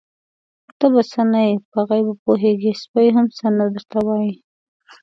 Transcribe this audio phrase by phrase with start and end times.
[0.77, 4.33] _ته بې څه نه يې، په غيبو پوهېږې، سپی هم څه نه درته وايي.